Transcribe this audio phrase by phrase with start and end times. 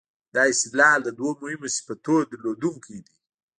[0.35, 3.13] دا استدلال د دوو مهمو صفتونو لرونکی دی.